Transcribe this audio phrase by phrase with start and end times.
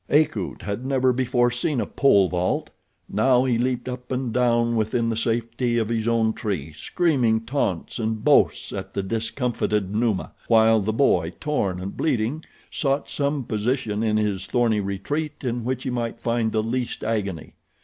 [0.09, 2.71] Akut had never before seen a pole vault.
[3.07, 7.99] Now he leaped up and down within the safety of his own tree, screaming taunts
[7.99, 14.01] and boasts at the discomfited Numa, while the boy, torn and bleeding, sought some position
[14.01, 17.53] in his thorny retreat in which he might find the least agony.